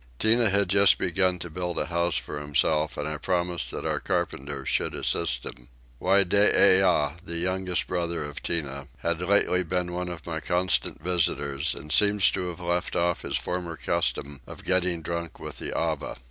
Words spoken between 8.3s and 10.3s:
Tinah, had lately been one of